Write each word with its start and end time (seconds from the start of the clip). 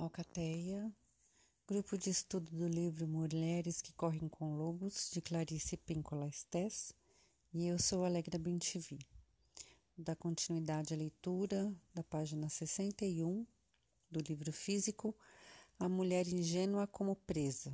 Alcateia, 0.00 0.90
grupo 1.68 1.98
de 1.98 2.08
estudo 2.08 2.50
do 2.50 2.66
livro 2.66 3.06
Mulheres 3.06 3.82
que 3.82 3.92
Correm 3.92 4.30
com 4.30 4.56
Lobos, 4.56 5.10
de 5.12 5.20
Clarice 5.20 5.76
Píncola 5.76 6.26
Estés, 6.26 6.94
e 7.52 7.66
eu 7.66 7.78
sou 7.78 8.06
Alegra 8.06 8.38
Bentivi. 8.38 8.98
Da 9.98 10.16
continuidade 10.16 10.94
à 10.94 10.96
leitura 10.96 11.70
da 11.92 12.02
página 12.02 12.48
61 12.48 13.46
do 14.10 14.20
livro 14.20 14.50
físico 14.54 15.14
A 15.78 15.86
Mulher 15.86 16.26
Ingênua 16.28 16.86
como 16.86 17.14
Presa. 17.14 17.70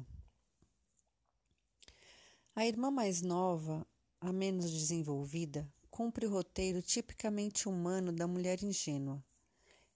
A 2.56 2.66
irmã 2.66 2.90
mais 2.90 3.22
nova, 3.22 3.86
a 4.20 4.32
menos 4.32 4.68
desenvolvida, 4.72 5.72
cumpre 5.88 6.26
o 6.26 6.30
roteiro 6.30 6.82
tipicamente 6.82 7.68
humano 7.68 8.10
da 8.10 8.26
mulher 8.26 8.64
ingênua 8.64 9.24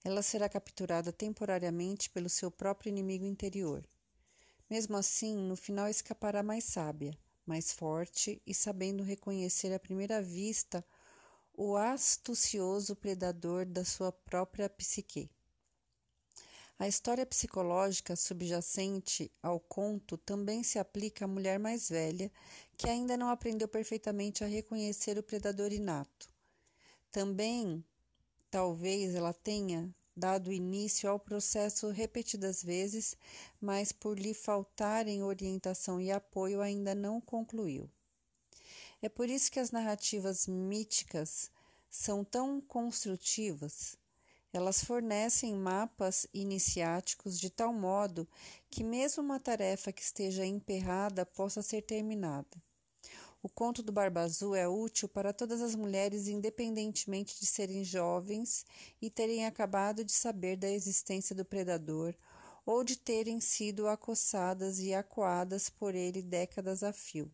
ela 0.03 0.21
será 0.21 0.49
capturada 0.49 1.11
temporariamente 1.11 2.09
pelo 2.09 2.29
seu 2.29 2.49
próprio 2.49 2.89
inimigo 2.89 3.25
interior. 3.25 3.87
Mesmo 4.69 4.97
assim, 4.97 5.35
no 5.35 5.55
final 5.55 5.87
escapará 5.87 6.41
mais 6.41 6.63
sábia, 6.63 7.17
mais 7.45 7.71
forte 7.71 8.41
e 8.45 8.53
sabendo 8.53 9.03
reconhecer 9.03 9.73
à 9.73 9.79
primeira 9.79 10.21
vista 10.21 10.83
o 11.53 11.75
astucioso 11.75 12.95
predador 12.95 13.65
da 13.65 13.83
sua 13.83 14.11
própria 14.11 14.69
psique. 14.69 15.29
A 16.79 16.87
história 16.87 17.25
psicológica 17.27 18.15
subjacente 18.15 19.31
ao 19.43 19.59
conto 19.59 20.17
também 20.17 20.63
se 20.63 20.79
aplica 20.79 21.25
à 21.25 21.27
mulher 21.27 21.59
mais 21.59 21.89
velha, 21.89 22.31
que 22.75 22.89
ainda 22.89 23.15
não 23.15 23.29
aprendeu 23.29 23.67
perfeitamente 23.67 24.43
a 24.43 24.47
reconhecer 24.47 25.15
o 25.15 25.21
predador 25.21 25.71
inato. 25.71 26.27
Também 27.11 27.85
Talvez 28.51 29.15
ela 29.15 29.33
tenha 29.33 29.89
dado 30.13 30.51
início 30.51 31.09
ao 31.09 31.17
processo 31.17 31.89
repetidas 31.89 32.61
vezes, 32.61 33.15
mas 33.61 33.93
por 33.93 34.19
lhe 34.19 34.33
faltarem 34.33 35.23
orientação 35.23 36.01
e 36.01 36.11
apoio 36.11 36.61
ainda 36.61 36.93
não 36.93 37.21
concluiu. 37.21 37.89
É 39.01 39.07
por 39.07 39.29
isso 39.29 39.49
que 39.49 39.59
as 39.59 39.71
narrativas 39.71 40.47
míticas 40.47 41.49
são 41.89 42.25
tão 42.25 42.59
construtivas. 42.59 43.97
Elas 44.51 44.83
fornecem 44.83 45.55
mapas 45.55 46.27
iniciáticos 46.33 47.39
de 47.39 47.49
tal 47.49 47.73
modo 47.73 48.27
que, 48.69 48.83
mesmo 48.83 49.23
uma 49.23 49.39
tarefa 49.39 49.93
que 49.93 50.01
esteja 50.01 50.45
emperrada, 50.45 51.25
possa 51.25 51.61
ser 51.61 51.83
terminada. 51.83 52.61
O 53.43 53.49
conto 53.49 53.81
do 53.81 53.91
Barba 53.91 54.21
Azul 54.21 54.53
é 54.55 54.67
útil 54.67 55.09
para 55.09 55.33
todas 55.33 55.61
as 55.61 55.73
mulheres, 55.73 56.27
independentemente 56.27 57.39
de 57.39 57.47
serem 57.47 57.83
jovens 57.83 58.63
e 59.01 59.09
terem 59.09 59.47
acabado 59.47 60.05
de 60.05 60.11
saber 60.11 60.55
da 60.55 60.69
existência 60.69 61.35
do 61.35 61.43
predador 61.43 62.15
ou 62.63 62.83
de 62.83 62.95
terem 62.95 63.39
sido 63.39 63.87
acossadas 63.87 64.79
e 64.79 64.93
acuadas 64.93 65.71
por 65.71 65.95
ele 65.95 66.21
décadas 66.21 66.83
a 66.83 66.93
fio, 66.93 67.33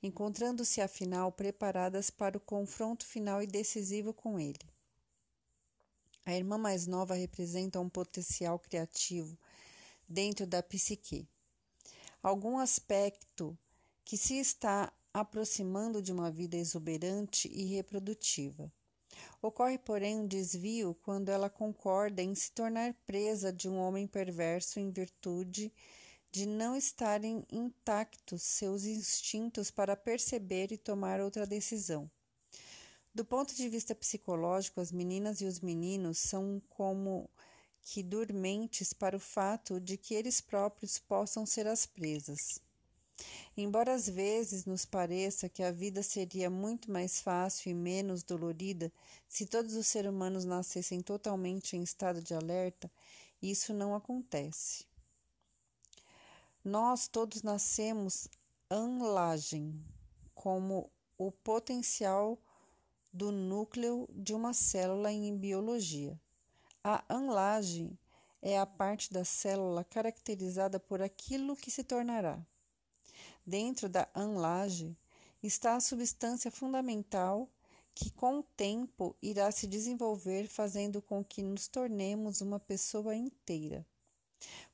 encontrando-se 0.00 0.80
afinal 0.80 1.32
preparadas 1.32 2.10
para 2.10 2.38
o 2.38 2.40
confronto 2.40 3.04
final 3.04 3.42
e 3.42 3.46
decisivo 3.46 4.14
com 4.14 4.38
ele. 4.38 4.60
A 6.24 6.32
irmã 6.32 6.56
mais 6.56 6.86
nova 6.86 7.14
representa 7.14 7.80
um 7.80 7.88
potencial 7.88 8.56
criativo 8.58 9.36
dentro 10.08 10.46
da 10.46 10.62
psique. 10.62 11.26
Algum 12.22 12.58
aspecto 12.58 13.58
que 14.04 14.16
se 14.16 14.38
está 14.38 14.92
aproximando 15.12 16.02
de 16.02 16.12
uma 16.12 16.30
vida 16.30 16.56
exuberante 16.56 17.48
e 17.48 17.64
reprodutiva. 17.64 18.72
Ocorre, 19.40 19.78
porém, 19.78 20.18
um 20.18 20.26
desvio 20.26 20.94
quando 21.02 21.28
ela 21.28 21.48
concorda 21.48 22.22
em 22.22 22.34
se 22.34 22.52
tornar 22.52 22.94
presa 23.06 23.52
de 23.52 23.68
um 23.68 23.78
homem 23.78 24.06
perverso 24.06 24.78
em 24.78 24.90
virtude 24.90 25.72
de 26.30 26.46
não 26.46 26.76
estarem 26.76 27.44
intactos 27.50 28.42
seus 28.42 28.84
instintos 28.84 29.70
para 29.70 29.96
perceber 29.96 30.70
e 30.72 30.76
tomar 30.76 31.20
outra 31.20 31.46
decisão. 31.46 32.10
Do 33.14 33.24
ponto 33.24 33.54
de 33.54 33.68
vista 33.68 33.94
psicológico, 33.94 34.80
as 34.80 34.92
meninas 34.92 35.40
e 35.40 35.46
os 35.46 35.60
meninos 35.60 36.18
são 36.18 36.62
como 36.68 37.28
que 37.80 38.02
dormentes 38.02 38.92
para 38.92 39.16
o 39.16 39.20
fato 39.20 39.80
de 39.80 39.96
que 39.96 40.14
eles 40.14 40.40
próprios 40.40 40.98
possam 40.98 41.46
ser 41.46 41.66
as 41.66 41.86
presas. 41.86 42.60
Embora 43.60 43.92
às 43.92 44.08
vezes 44.08 44.66
nos 44.66 44.84
pareça 44.84 45.48
que 45.48 45.64
a 45.64 45.72
vida 45.72 46.00
seria 46.00 46.48
muito 46.48 46.92
mais 46.92 47.20
fácil 47.20 47.72
e 47.72 47.74
menos 47.74 48.22
dolorida 48.22 48.92
se 49.26 49.46
todos 49.46 49.74
os 49.74 49.84
seres 49.88 50.12
humanos 50.12 50.44
nascessem 50.44 51.00
totalmente 51.00 51.76
em 51.76 51.82
estado 51.82 52.22
de 52.22 52.34
alerta, 52.34 52.88
isso 53.42 53.74
não 53.74 53.96
acontece. 53.96 54.86
Nós 56.64 57.08
todos 57.08 57.42
nascemos 57.42 58.28
anlagem, 58.70 59.84
como 60.36 60.88
o 61.18 61.32
potencial 61.32 62.38
do 63.12 63.32
núcleo 63.32 64.08
de 64.12 64.34
uma 64.34 64.52
célula 64.52 65.10
em 65.10 65.36
biologia. 65.36 66.16
A 66.84 67.04
anlagem 67.12 67.98
é 68.40 68.56
a 68.56 68.64
parte 68.64 69.12
da 69.12 69.24
célula 69.24 69.82
caracterizada 69.82 70.78
por 70.78 71.02
aquilo 71.02 71.56
que 71.56 71.72
se 71.72 71.82
tornará. 71.82 72.40
Dentro 73.48 73.88
da 73.88 74.06
anlage 74.14 74.94
está 75.42 75.74
a 75.74 75.80
substância 75.80 76.50
fundamental 76.50 77.48
que 77.94 78.10
com 78.10 78.40
o 78.40 78.42
tempo 78.42 79.16
irá 79.22 79.50
se 79.50 79.66
desenvolver, 79.66 80.46
fazendo 80.46 81.00
com 81.00 81.24
que 81.24 81.42
nos 81.42 81.66
tornemos 81.66 82.42
uma 82.42 82.60
pessoa 82.60 83.16
inteira. 83.16 83.86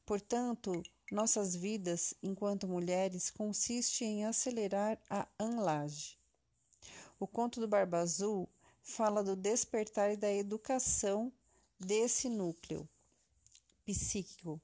Portanto, 0.05 0.83
nossas 1.09 1.55
vidas 1.55 2.15
enquanto 2.21 2.67
mulheres 2.67 3.31
consiste 3.31 4.05
em 4.05 4.25
acelerar 4.25 4.99
a 5.09 5.29
anlage. 5.39 6.19
O 7.21 7.29
conto 7.29 7.61
do 7.61 7.69
Barba 7.69 7.99
Azul 7.99 8.49
fala 8.83 9.23
do 9.23 9.37
despertar 9.37 10.11
e 10.11 10.17
da 10.17 10.33
educação 10.33 11.33
desse 11.79 12.29
núcleo 12.29 12.89
psíquico, 13.87 14.61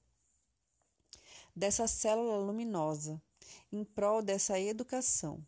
dessa 1.54 1.86
célula 1.86 2.38
luminosa 2.38 3.22
em 3.72 3.84
prol 3.84 4.22
dessa 4.22 4.58
educação. 4.58 5.44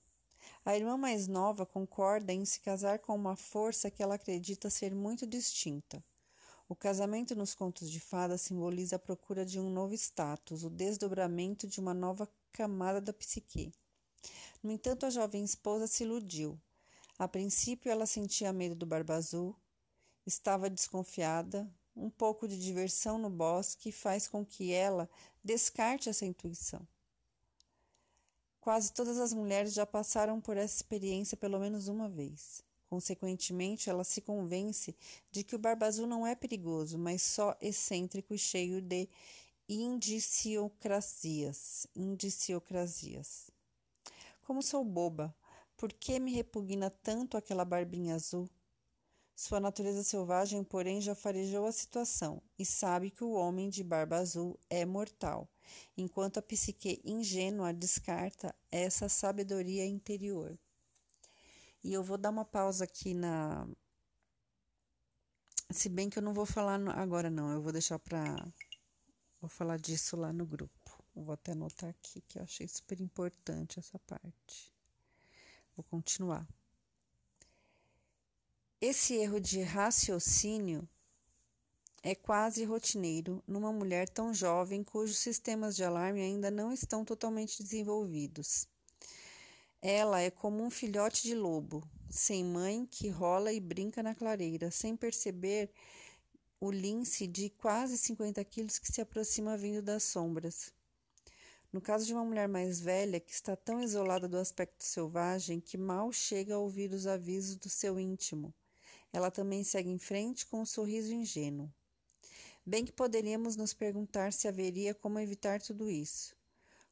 A 0.64 0.76
irmã 0.76 0.96
mais 0.96 1.26
nova 1.26 1.66
concorda 1.66 2.32
em 2.32 2.44
se 2.44 2.60
casar 2.60 2.98
com 3.00 3.14
uma 3.14 3.36
força 3.36 3.90
que 3.90 4.02
ela 4.02 4.14
acredita 4.14 4.70
ser 4.70 4.94
muito 4.94 5.26
distinta. 5.26 6.04
O 6.68 6.74
casamento 6.74 7.34
nos 7.34 7.54
contos 7.54 7.90
de 7.90 8.00
fadas 8.00 8.42
simboliza 8.42 8.96
a 8.96 8.98
procura 8.98 9.44
de 9.44 9.60
um 9.60 9.68
novo 9.70 9.94
status, 9.94 10.64
o 10.64 10.70
desdobramento 10.70 11.66
de 11.66 11.80
uma 11.80 11.92
nova 11.92 12.28
camada 12.52 13.00
da 13.00 13.12
psique. 13.12 13.72
No 14.62 14.70
entanto, 14.70 15.04
a 15.04 15.10
jovem 15.10 15.44
esposa 15.44 15.86
se 15.86 16.04
iludiu. 16.04 16.58
A 17.18 17.26
princípio, 17.28 17.90
ela 17.90 18.06
sentia 18.06 18.52
medo 18.52 18.74
do 18.74 18.86
barba 18.86 19.16
azul, 19.16 19.54
estava 20.24 20.70
desconfiada, 20.70 21.68
um 21.94 22.08
pouco 22.08 22.48
de 22.48 22.58
diversão 22.58 23.18
no 23.18 23.28
bosque 23.28 23.92
faz 23.92 24.26
com 24.26 24.44
que 24.44 24.72
ela 24.72 25.10
descarte 25.44 26.08
essa 26.08 26.24
intuição. 26.24 26.86
Quase 28.62 28.92
todas 28.92 29.18
as 29.18 29.32
mulheres 29.32 29.74
já 29.74 29.84
passaram 29.84 30.40
por 30.40 30.56
essa 30.56 30.76
experiência 30.76 31.36
pelo 31.36 31.58
menos 31.58 31.88
uma 31.88 32.08
vez. 32.08 32.62
Consequentemente, 32.88 33.90
ela 33.90 34.04
se 34.04 34.20
convence 34.20 34.94
de 35.32 35.42
que 35.42 35.56
o 35.56 35.58
Barba 35.58 35.86
Azul 35.86 36.06
não 36.06 36.24
é 36.24 36.36
perigoso, 36.36 36.96
mas 36.96 37.22
só 37.22 37.56
excêntrico 37.60 38.32
e 38.32 38.38
cheio 38.38 38.80
de 38.80 39.08
indiciocrazias. 39.68 41.88
Indiciocrazias. 41.96 43.50
Como 44.42 44.62
sou 44.62 44.84
boba! 44.84 45.34
Por 45.76 45.92
que 45.92 46.20
me 46.20 46.32
repugna 46.32 46.88
tanto 46.88 47.36
aquela 47.36 47.64
barbinha 47.64 48.14
azul? 48.14 48.48
Sua 49.44 49.58
natureza 49.58 50.04
selvagem, 50.04 50.62
porém, 50.62 51.00
já 51.00 51.16
farejou 51.16 51.66
a 51.66 51.72
situação 51.72 52.40
e 52.56 52.64
sabe 52.64 53.10
que 53.10 53.24
o 53.24 53.32
homem 53.32 53.68
de 53.68 53.82
barba 53.82 54.18
azul 54.18 54.56
é 54.70 54.84
mortal, 54.84 55.50
enquanto 55.96 56.38
a 56.38 56.42
psique 56.42 57.02
ingênua 57.04 57.74
descarta 57.74 58.54
essa 58.70 59.08
sabedoria 59.08 59.84
interior. 59.84 60.56
E 61.82 61.92
eu 61.92 62.04
vou 62.04 62.16
dar 62.16 62.30
uma 62.30 62.44
pausa 62.44 62.84
aqui 62.84 63.14
na. 63.14 63.66
Se 65.72 65.88
bem 65.88 66.08
que 66.08 66.20
eu 66.20 66.22
não 66.22 66.32
vou 66.32 66.46
falar 66.46 66.80
agora, 66.90 67.28
não, 67.28 67.50
eu 67.50 67.60
vou 67.60 67.72
deixar 67.72 67.98
para. 67.98 68.36
Vou 69.40 69.50
falar 69.50 69.76
disso 69.76 70.16
lá 70.16 70.32
no 70.32 70.46
grupo. 70.46 71.04
Vou 71.16 71.32
até 71.34 71.50
anotar 71.50 71.90
aqui 71.90 72.20
que 72.28 72.38
eu 72.38 72.44
achei 72.44 72.68
super 72.68 73.00
importante 73.00 73.80
essa 73.80 73.98
parte. 73.98 74.72
Vou 75.74 75.82
continuar. 75.82 76.46
Esse 78.84 79.14
erro 79.14 79.38
de 79.38 79.62
raciocínio 79.62 80.88
é 82.02 82.16
quase 82.16 82.64
rotineiro 82.64 83.40
numa 83.46 83.72
mulher 83.72 84.08
tão 84.08 84.34
jovem 84.34 84.82
cujos 84.82 85.18
sistemas 85.18 85.76
de 85.76 85.84
alarme 85.84 86.20
ainda 86.20 86.50
não 86.50 86.72
estão 86.72 87.04
totalmente 87.04 87.62
desenvolvidos. 87.62 88.66
Ela 89.80 90.20
é 90.20 90.32
como 90.32 90.64
um 90.64 90.68
filhote 90.68 91.22
de 91.22 91.32
lobo, 91.32 91.88
sem 92.10 92.44
mãe, 92.44 92.84
que 92.84 93.08
rola 93.08 93.52
e 93.52 93.60
brinca 93.60 94.02
na 94.02 94.16
clareira, 94.16 94.68
sem 94.72 94.96
perceber 94.96 95.70
o 96.58 96.68
lince 96.68 97.28
de 97.28 97.50
quase 97.50 97.96
50 97.96 98.44
quilos 98.44 98.80
que 98.80 98.92
se 98.92 99.00
aproxima 99.00 99.56
vindo 99.56 99.80
das 99.80 100.02
sombras. 100.02 100.72
No 101.72 101.80
caso 101.80 102.04
de 102.04 102.12
uma 102.12 102.24
mulher 102.24 102.48
mais 102.48 102.80
velha, 102.80 103.20
que 103.20 103.30
está 103.30 103.54
tão 103.54 103.80
isolada 103.80 104.26
do 104.26 104.38
aspecto 104.38 104.82
selvagem 104.82 105.60
que 105.60 105.78
mal 105.78 106.10
chega 106.10 106.56
a 106.56 106.58
ouvir 106.58 106.92
os 106.92 107.06
avisos 107.06 107.54
do 107.54 107.68
seu 107.68 107.96
íntimo, 107.96 108.52
ela 109.12 109.30
também 109.30 109.62
segue 109.62 109.90
em 109.90 109.98
frente 109.98 110.46
com 110.46 110.62
um 110.62 110.66
sorriso 110.66 111.12
ingênuo. 111.12 111.72
Bem 112.64 112.84
que 112.84 112.92
poderíamos 112.92 113.56
nos 113.56 113.74
perguntar 113.74 114.32
se 114.32 114.46
haveria 114.46 114.94
como 114.94 115.18
evitar 115.18 115.60
tudo 115.60 115.90
isso. 115.90 116.34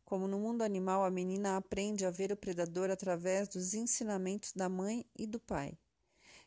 Como 0.05 0.27
no 0.27 0.41
mundo 0.41 0.63
animal, 0.63 1.05
a 1.05 1.11
menina 1.11 1.57
aprende 1.57 2.05
a 2.05 2.11
ver 2.11 2.33
o 2.33 2.37
predador 2.37 2.91
através 2.91 3.49
dos 3.49 3.75
ensinamentos 3.75 4.53
da 4.53 4.69
mãe 4.69 5.07
e 5.17 5.27
do 5.27 5.39
pai. 5.39 5.79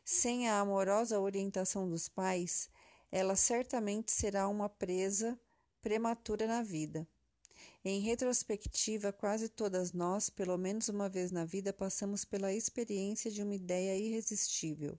Sem 0.04 0.48
a 0.48 0.60
amorosa 0.60 1.18
orientação 1.18 1.88
dos 1.88 2.06
pais, 2.06 2.68
ela 3.10 3.34
certamente 3.34 4.12
será 4.12 4.46
uma 4.48 4.68
presa 4.68 5.38
prematura 5.80 6.46
na 6.46 6.62
vida. 6.62 7.08
Em 7.82 8.00
retrospectiva, 8.00 9.12
quase 9.12 9.48
todas 9.48 9.92
nós, 9.92 10.28
pelo 10.28 10.58
menos 10.58 10.88
uma 10.88 11.08
vez 11.08 11.30
na 11.30 11.46
vida, 11.46 11.72
passamos 11.72 12.24
pela 12.24 12.52
experiência 12.52 13.30
de 13.30 13.42
uma 13.42 13.54
ideia 13.54 13.96
irresistível, 13.96 14.98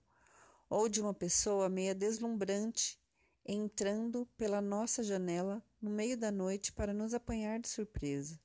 ou 0.75 0.89
de 0.89 0.99
uma 0.99 1.13
pessoa 1.13 1.69
meia 1.69 1.95
deslumbrante 1.95 2.99
entrando 3.45 4.27
pela 4.35 4.59
nossa 4.59 5.01
janela 5.01 5.63
no 5.81 5.89
meio 5.89 6.17
da 6.17 6.29
noite 6.29 6.73
para 6.73 6.93
nos 6.93 7.13
apanhar 7.13 7.61
de 7.61 7.69
surpresa. 7.69 8.37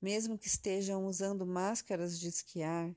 Mesmo 0.00 0.38
que 0.38 0.46
estejam 0.46 1.06
usando 1.06 1.44
máscaras 1.44 2.18
de 2.18 2.28
esquiar, 2.28 2.96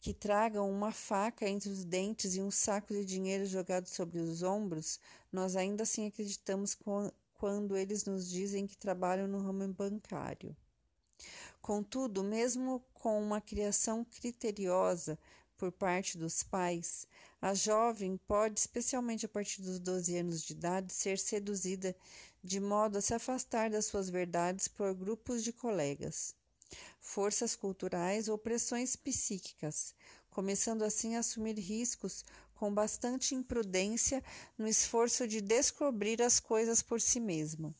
que 0.00 0.14
tragam 0.14 0.70
uma 0.70 0.92
faca 0.92 1.46
entre 1.46 1.68
os 1.68 1.84
dentes 1.84 2.36
e 2.36 2.40
um 2.40 2.50
saco 2.50 2.94
de 2.94 3.04
dinheiro 3.04 3.44
jogado 3.44 3.86
sobre 3.86 4.20
os 4.20 4.42
ombros, 4.42 4.98
nós 5.30 5.56
ainda 5.56 5.82
assim 5.82 6.06
acreditamos 6.06 6.74
quando 7.34 7.76
eles 7.76 8.06
nos 8.06 8.30
dizem 8.30 8.66
que 8.66 8.78
trabalham 8.78 9.28
no 9.28 9.42
ramo 9.42 9.68
bancário. 9.74 10.56
Contudo, 11.60 12.24
mesmo 12.24 12.82
com 12.94 13.20
uma 13.20 13.42
criação 13.42 14.06
criteriosa 14.06 15.18
por 15.64 15.72
parte 15.72 16.18
dos 16.18 16.42
pais, 16.42 17.06
a 17.40 17.54
jovem 17.54 18.18
pode, 18.28 18.60
especialmente 18.60 19.24
a 19.24 19.28
partir 19.30 19.62
dos 19.62 19.78
12 19.78 20.18
anos 20.18 20.42
de 20.42 20.52
idade, 20.52 20.92
ser 20.92 21.18
seduzida 21.18 21.96
de 22.42 22.60
modo 22.60 22.98
a 22.98 23.00
se 23.00 23.14
afastar 23.14 23.70
das 23.70 23.86
suas 23.86 24.10
verdades 24.10 24.68
por 24.68 24.92
grupos 24.92 25.42
de 25.42 25.54
colegas 25.54 26.34
forças 27.00 27.56
culturais 27.56 28.28
ou 28.28 28.36
pressões 28.36 28.94
psíquicas, 28.94 29.94
começando 30.30 30.82
assim 30.82 31.16
a 31.16 31.20
assumir 31.20 31.58
riscos 31.58 32.24
com 32.54 32.72
bastante 32.72 33.34
imprudência 33.34 34.22
no 34.58 34.68
esforço 34.68 35.26
de 35.26 35.40
descobrir 35.40 36.20
as 36.20 36.40
coisas 36.40 36.82
por 36.82 37.00
si 37.00 37.20
mesma. 37.20 37.74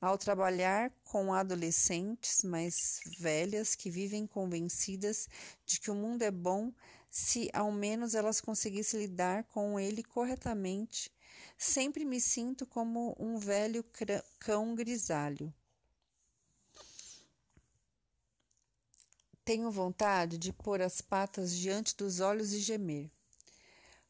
Ao 0.00 0.18
trabalhar 0.18 0.92
com 1.04 1.32
adolescentes 1.32 2.42
mais 2.42 3.00
velhas 3.18 3.74
que 3.74 3.88
vivem 3.88 4.26
convencidas 4.26 5.28
de 5.64 5.80
que 5.80 5.90
o 5.90 5.94
mundo 5.94 6.20
é 6.20 6.30
bom 6.30 6.70
se 7.16 7.48
ao 7.52 7.70
menos 7.70 8.12
elas 8.16 8.40
conseguissem 8.40 8.98
lidar 8.98 9.44
com 9.44 9.78
ele 9.78 10.02
corretamente, 10.02 11.12
sempre 11.56 12.04
me 12.04 12.20
sinto 12.20 12.66
como 12.66 13.14
um 13.20 13.38
velho 13.38 13.84
cão 14.40 14.74
grisalho. 14.74 15.54
Tenho 19.44 19.70
vontade 19.70 20.36
de 20.38 20.52
pôr 20.52 20.82
as 20.82 21.00
patas 21.00 21.56
diante 21.56 21.96
dos 21.96 22.18
olhos 22.18 22.52
e 22.52 22.58
gemer, 22.58 23.08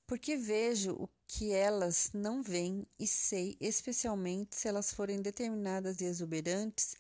porque 0.07 0.35
vejo 0.35 0.93
o 0.93 1.07
que 1.27 1.53
elas 1.53 2.09
não 2.15 2.43
veem 2.43 2.87
e 2.99 3.07
sei, 3.07 3.55
especialmente 3.61 4.57
se 4.57 4.67
elas 4.67 4.95
forem 4.95 5.21
determinadas 5.21 6.01
e 6.01 6.07
exuberantes, 6.07 6.97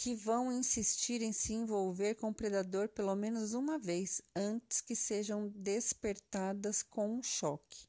que 0.00 0.14
vão 0.14 0.52
insistir 0.52 1.22
em 1.22 1.32
se 1.32 1.52
envolver 1.52 2.14
com 2.14 2.28
o 2.28 2.34
predador 2.34 2.88
pelo 2.88 3.14
menos 3.14 3.52
uma 3.52 3.78
vez 3.78 4.20
antes 4.34 4.80
que 4.80 4.94
sejam 4.94 5.48
despertadas 5.48 6.82
com 6.82 7.18
um 7.18 7.22
choque. 7.22 7.86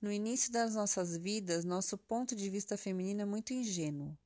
No 0.00 0.12
início 0.12 0.52
das 0.52 0.74
nossas 0.74 1.16
vidas, 1.16 1.64
nosso 1.64 1.96
ponto 1.96 2.36
de 2.36 2.48
vista 2.50 2.76
feminino 2.76 3.22
é 3.22 3.24
muito 3.24 3.52
ingênuo 3.52 4.16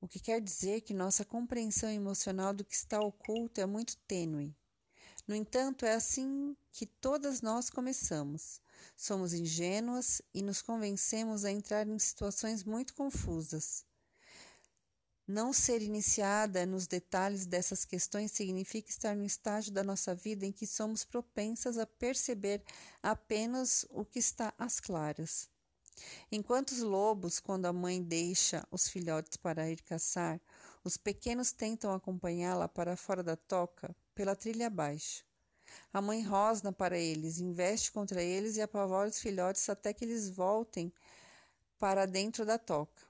o 0.00 0.08
que 0.08 0.20
quer 0.20 0.40
dizer 0.40 0.82
que 0.82 0.94
nossa 0.94 1.24
compreensão 1.24 1.90
emocional 1.90 2.52
do 2.52 2.64
que 2.64 2.74
está 2.74 3.00
oculto 3.00 3.60
é 3.60 3.66
muito 3.66 3.96
tênue. 4.06 4.54
No 5.26 5.34
entanto, 5.34 5.84
é 5.84 5.94
assim 5.94 6.56
que 6.70 6.86
todas 6.86 7.40
nós 7.40 7.70
começamos. 7.70 8.60
Somos 8.94 9.32
ingênuas 9.32 10.22
e 10.32 10.42
nos 10.42 10.62
convencemos 10.62 11.44
a 11.44 11.50
entrar 11.50 11.88
em 11.88 11.98
situações 11.98 12.62
muito 12.62 12.94
confusas. 12.94 13.85
Não 15.28 15.52
ser 15.52 15.82
iniciada 15.82 16.64
nos 16.64 16.86
detalhes 16.86 17.46
dessas 17.46 17.84
questões 17.84 18.30
significa 18.30 18.88
estar 18.88 19.16
no 19.16 19.24
estágio 19.24 19.72
da 19.72 19.82
nossa 19.82 20.14
vida 20.14 20.46
em 20.46 20.52
que 20.52 20.68
somos 20.68 21.04
propensas 21.04 21.78
a 21.78 21.86
perceber 21.86 22.62
apenas 23.02 23.84
o 23.90 24.04
que 24.04 24.20
está 24.20 24.54
às 24.56 24.78
claras. 24.78 25.50
Enquanto 26.30 26.70
os 26.70 26.80
lobos, 26.80 27.40
quando 27.40 27.66
a 27.66 27.72
mãe 27.72 28.00
deixa 28.00 28.64
os 28.70 28.88
filhotes 28.88 29.36
para 29.36 29.68
ir 29.68 29.82
caçar, 29.82 30.40
os 30.84 30.96
pequenos 30.96 31.50
tentam 31.50 31.92
acompanhá-la 31.92 32.68
para 32.68 32.96
fora 32.96 33.22
da 33.22 33.34
toca, 33.34 33.96
pela 34.14 34.36
trilha 34.36 34.68
abaixo. 34.68 35.24
A 35.92 36.00
mãe 36.00 36.22
rosna 36.22 36.70
para 36.72 36.96
eles, 36.96 37.40
investe 37.40 37.90
contra 37.90 38.22
eles 38.22 38.56
e 38.56 38.62
apavora 38.62 39.08
os 39.08 39.18
filhotes 39.18 39.68
até 39.68 39.92
que 39.92 40.04
eles 40.04 40.28
voltem 40.28 40.92
para 41.78 42.06
dentro 42.06 42.46
da 42.46 42.58
toca. 42.58 43.05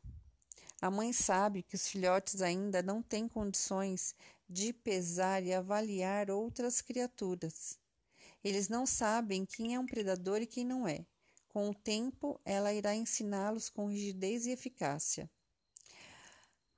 A 0.81 0.91
mãe 0.91 1.13
sabe 1.13 1.63
que 1.63 1.75
os 1.75 1.89
filhotes 1.89 2.43
ainda 2.43 2.83
não 2.83 3.03
têm 3.03 3.27
condições 3.27 4.15
de 4.49 4.73
pesar 4.73 5.43
e 5.43 5.53
avaliar 5.53 6.31
outras 6.31 6.81
criaturas. 6.81 7.79
Eles 8.45 8.69
não 8.69 8.87
sabem 8.87 9.47
quem 9.47 9.75
é 9.75 9.81
um 9.81 9.87
predador 9.87 10.41
e 10.43 10.47
quem 10.47 10.65
não 10.65 10.87
é. 10.87 11.05
Com 11.49 11.71
o 11.71 11.75
tempo, 11.75 12.39
ela 12.45 12.73
irá 12.73 12.95
ensiná-los 12.95 13.71
com 13.71 13.89
rigidez 13.89 14.47
e 14.47 14.51
eficácia. 14.51 15.31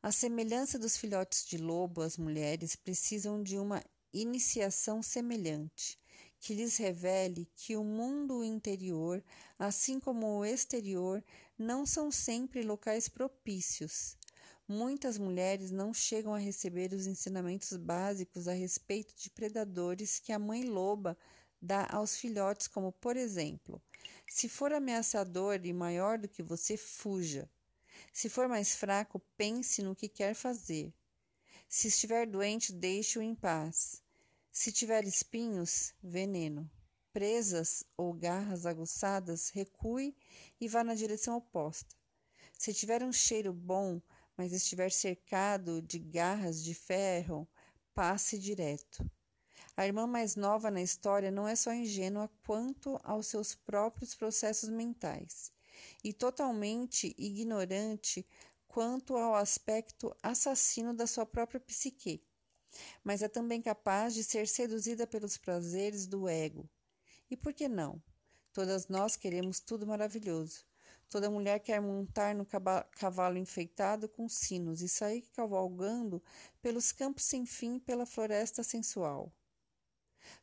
A 0.00 0.12
semelhança 0.12 0.78
dos 0.78 0.96
filhotes 0.96 1.44
de 1.44 1.58
lobo, 1.58 2.00
as 2.00 2.16
mulheres 2.16 2.76
precisam 2.76 3.42
de 3.42 3.58
uma 3.58 3.82
iniciação 4.12 5.02
semelhante, 5.02 5.98
que 6.40 6.54
lhes 6.54 6.76
revele 6.76 7.48
que 7.54 7.76
o 7.76 7.84
mundo 7.84 8.44
interior, 8.44 9.22
assim 9.58 9.98
como 9.98 10.38
o 10.38 10.44
exterior, 10.44 11.22
não 11.58 11.84
são 11.84 12.10
sempre 12.10 12.62
locais 12.62 13.08
propícios. 13.08 14.16
Muitas 14.66 15.18
mulheres 15.18 15.70
não 15.70 15.94
chegam 15.94 16.34
a 16.34 16.38
receber 16.38 16.92
os 16.92 17.06
ensinamentos 17.06 17.76
básicos 17.76 18.46
a 18.46 18.52
respeito 18.52 19.14
de 19.16 19.30
predadores 19.30 20.18
que 20.18 20.32
a 20.32 20.38
mãe 20.38 20.64
loba 20.64 21.16
dá 21.60 21.88
aos 21.90 22.16
filhotes, 22.16 22.68
como 22.68 22.92
por 22.92 23.16
exemplo, 23.16 23.82
se 24.26 24.48
for 24.48 24.72
ameaçador 24.72 25.64
e 25.64 25.72
maior 25.72 26.18
do 26.18 26.28
que 26.28 26.42
você, 26.42 26.76
fuja. 26.76 27.50
Se 28.12 28.28
for 28.28 28.46
mais 28.46 28.76
fraco, 28.76 29.20
pense 29.36 29.82
no 29.82 29.96
que 29.96 30.08
quer 30.08 30.34
fazer. 30.34 30.92
Se 31.68 31.88
estiver 31.88 32.26
doente, 32.26 32.72
deixe-o 32.72 33.22
em 33.22 33.34
paz. 33.34 34.02
Se 34.60 34.72
tiver 34.72 35.06
espinhos, 35.06 35.94
veneno. 36.02 36.68
Presas 37.12 37.84
ou 37.96 38.12
garras 38.12 38.66
aguçadas, 38.66 39.50
recue 39.50 40.16
e 40.60 40.66
vá 40.66 40.82
na 40.82 40.96
direção 40.96 41.36
oposta. 41.36 41.94
Se 42.58 42.74
tiver 42.74 43.04
um 43.04 43.12
cheiro 43.12 43.52
bom, 43.52 44.02
mas 44.36 44.52
estiver 44.52 44.90
cercado 44.90 45.80
de 45.80 46.00
garras 46.00 46.60
de 46.60 46.74
ferro, 46.74 47.48
passe 47.94 48.36
direto. 48.36 49.08
A 49.76 49.86
irmã 49.86 50.08
mais 50.08 50.34
nova 50.34 50.72
na 50.72 50.82
história 50.82 51.30
não 51.30 51.46
é 51.46 51.54
só 51.54 51.72
ingênua 51.72 52.28
quanto 52.44 52.98
aos 53.04 53.28
seus 53.28 53.54
próprios 53.54 54.16
processos 54.16 54.68
mentais 54.68 55.52
e 56.02 56.12
totalmente 56.12 57.14
ignorante 57.16 58.26
quanto 58.66 59.16
ao 59.16 59.36
aspecto 59.36 60.12
assassino 60.20 60.92
da 60.92 61.06
sua 61.06 61.24
própria 61.24 61.60
psique, 61.60 62.26
mas 63.02 63.22
é 63.22 63.28
também 63.28 63.60
capaz 63.60 64.14
de 64.14 64.22
ser 64.24 64.46
seduzida 64.48 65.06
pelos 65.06 65.36
prazeres 65.36 66.06
do 66.06 66.28
ego. 66.28 66.68
E 67.30 67.36
por 67.36 67.52
que 67.52 67.68
não? 67.68 68.02
Todas 68.52 68.88
nós 68.88 69.16
queremos 69.16 69.60
tudo 69.60 69.86
maravilhoso. 69.86 70.64
Toda 71.08 71.30
mulher 71.30 71.60
quer 71.60 71.80
montar 71.80 72.34
no 72.34 72.46
cavalo 72.90 73.38
enfeitado 73.38 74.08
com 74.08 74.28
sinos 74.28 74.82
e 74.82 74.88
sair 74.88 75.22
cavalgando 75.32 76.22
pelos 76.60 76.92
campos 76.92 77.24
sem 77.24 77.46
fim 77.46 77.78
pela 77.78 78.04
floresta 78.04 78.62
sensual. 78.62 79.32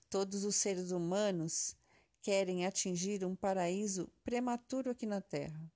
Todos 0.09 0.43
os 0.43 0.55
seres 0.55 0.91
humanos 0.91 1.75
querem 2.21 2.65
atingir 2.65 3.23
um 3.23 3.35
paraíso 3.35 4.11
prematuro 4.23 4.89
aqui 4.89 5.05
na 5.05 5.21
Terra. 5.21 5.71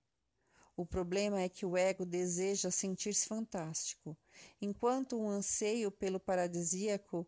O 0.80 0.86
problema 0.86 1.42
é 1.42 1.50
que 1.50 1.66
o 1.66 1.76
ego 1.76 2.06
deseja 2.06 2.72
sentir-se 2.72 3.28
fantástico, 3.28 4.18
enquanto 4.62 5.20
um 5.20 5.30
anseio 5.30 5.92
pelo 5.92 6.22
paradisíaco, 6.22 7.28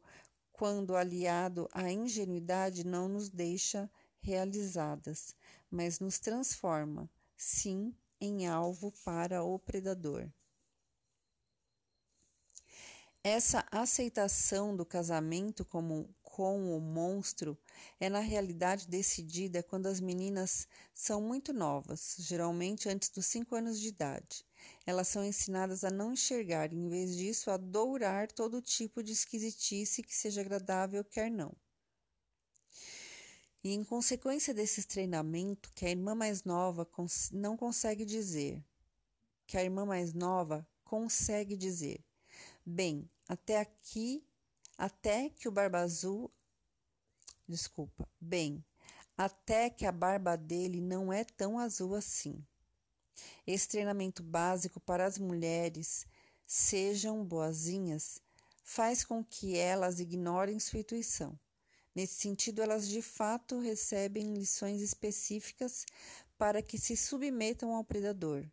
quando 0.54 0.96
aliado 0.96 1.68
à 1.74 1.92
ingenuidade, 1.92 2.86
não 2.86 3.10
nos 3.10 3.28
deixa 3.28 3.92
realizadas, 4.22 5.36
mas 5.70 6.00
nos 6.00 6.18
transforma, 6.18 7.10
sim, 7.36 7.94
em 8.22 8.48
alvo 8.48 8.90
para 9.04 9.44
o 9.44 9.60
predador. 9.60 10.32
Essa 13.22 13.66
aceitação 13.70 14.74
do 14.74 14.86
casamento 14.86 15.66
como 15.66 16.10
com 16.32 16.78
o 16.78 16.80
monstro 16.80 17.58
é 18.00 18.10
na 18.10 18.22
realidade 18.22 18.88
decidida 18.88 19.62
quando 19.62 19.88
as 19.88 20.00
meninas 20.00 20.66
são 20.94 21.22
muito 21.22 21.52
novas, 21.52 22.16
geralmente 22.20 22.88
antes 22.88 23.10
dos 23.10 23.26
5 23.26 23.54
anos 23.54 23.80
de 23.80 23.90
idade. 23.90 24.46
Elas 24.86 25.10
são 25.10 25.26
ensinadas 25.26 25.84
a 25.84 25.90
não 25.90 26.14
enxergar, 26.14 26.72
em 26.72 26.88
vez 26.88 27.18
disso, 27.18 27.52
a 27.52 27.58
dourar 27.58 28.32
todo 28.32 28.62
tipo 28.62 29.04
de 29.04 29.12
esquisitice 29.12 30.02
que 30.02 30.16
seja 30.16 30.40
agradável, 30.40 31.04
quer 31.04 31.30
não. 31.30 31.54
E 33.62 33.74
em 33.74 33.84
consequência 33.84 34.54
desse 34.54 34.88
treinamento, 34.88 35.72
que 35.76 35.86
a 35.86 35.90
irmã 35.90 36.16
mais 36.16 36.44
nova 36.46 36.88
não 37.34 37.58
consegue 37.58 38.06
dizer, 38.06 38.64
que 39.46 39.58
a 39.58 39.64
irmã 39.64 39.86
mais 39.86 40.14
nova 40.14 40.66
consegue 40.84 41.58
dizer, 41.58 42.04
Bem, 42.66 43.10
até 43.28 43.60
aqui, 43.60 44.24
até 44.82 45.30
que 45.30 45.48
o 45.48 45.52
barba 45.52 45.78
azul. 45.78 46.32
Desculpa. 47.48 48.10
Bem, 48.20 48.66
até 49.16 49.70
que 49.70 49.86
a 49.86 49.92
barba 49.92 50.36
dele 50.36 50.82
não 50.82 51.14
é 51.14 51.24
tão 51.24 51.60
azul 51.60 51.94
assim. 51.94 52.44
Esse 53.46 53.68
treinamento 53.68 54.24
básico 54.24 54.80
para 54.80 55.06
as 55.06 55.20
mulheres 55.20 56.08
sejam 56.48 57.24
boazinhas 57.24 58.20
faz 58.64 59.04
com 59.04 59.24
que 59.24 59.56
elas 59.56 60.00
ignorem 60.00 60.60
sua 60.60 60.80
intuição. 60.80 61.40
Nesse 61.94 62.16
sentido, 62.16 62.64
elas 62.64 62.88
de 62.88 63.04
fato 63.04 63.60
recebem 63.60 64.34
lições 64.34 64.82
específicas 64.82 65.86
para 66.40 66.60
que 66.60 66.80
se 66.80 66.98
submetam 66.98 67.76
ao 67.76 67.84
predador. 67.84 68.50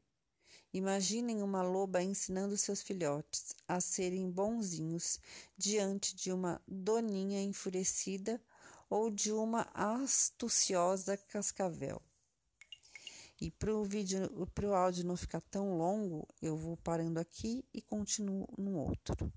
Imaginem 0.79 1.43
uma 1.43 1.61
loba 1.61 2.01
ensinando 2.01 2.57
seus 2.57 2.81
filhotes 2.81 3.53
a 3.67 3.81
serem 3.81 4.31
bonzinhos 4.31 5.19
diante 5.57 6.15
de 6.15 6.31
uma 6.31 6.63
doninha 6.69 7.43
enfurecida 7.43 8.41
ou 8.89 9.11
de 9.11 9.33
uma 9.33 9.69
astuciosa 9.75 11.17
cascavel. 11.17 12.01
E 13.41 13.51
para 13.51 13.75
o 13.75 13.83
vídeo, 13.83 14.47
para 14.55 14.69
o 14.69 14.73
áudio 14.73 15.05
não 15.05 15.17
ficar 15.17 15.41
tão 15.41 15.77
longo, 15.77 16.29
eu 16.41 16.57
vou 16.57 16.77
parando 16.77 17.19
aqui 17.19 17.65
e 17.75 17.83
continuo 17.83 18.47
no 18.57 18.77
outro. 18.77 19.33